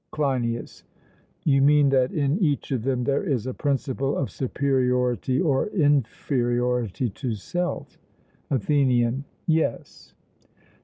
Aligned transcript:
CLEINIAS: 0.13 0.83
You 1.45 1.61
mean 1.61 1.89
that 1.89 2.11
in 2.11 2.39
each 2.39 2.71
of 2.71 2.81
them 2.81 3.03
there 3.03 3.21
is 3.23 3.45
a 3.45 3.53
principle 3.53 4.17
of 4.17 4.31
superiority 4.31 5.39
or 5.39 5.67
inferiority 5.67 7.07
to 7.11 7.35
self? 7.35 7.99
ATHENIAN: 8.49 9.25
Yes. 9.45 10.15